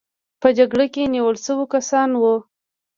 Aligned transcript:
په 0.41 0.47
جګړه 0.57 0.85
کې 0.93 1.03
نیول 1.13 1.37
شوي 1.45 1.65
کسان 1.73 2.09
وو. 2.21 2.35